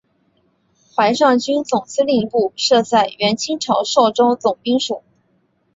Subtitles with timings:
[0.95, 5.03] 淮上军总司令部设在原清朝寿州总兵署。